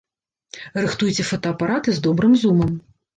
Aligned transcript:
Рыхтуйце 0.85 1.25
фотаапараты 1.31 1.93
з 1.99 2.01
добрым 2.07 2.33
зумам! 2.45 2.73